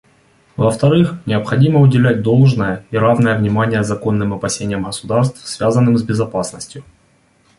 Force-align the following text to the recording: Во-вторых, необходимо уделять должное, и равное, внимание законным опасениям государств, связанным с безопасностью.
Во-вторых, 0.55 1.17
необходимо 1.27 1.79
уделять 1.79 2.23
должное, 2.23 2.87
и 2.89 2.97
равное, 2.97 3.37
внимание 3.37 3.83
законным 3.83 4.33
опасениям 4.33 4.81
государств, 4.81 5.45
связанным 5.47 5.95
с 5.95 6.01
безопасностью. 6.01 6.83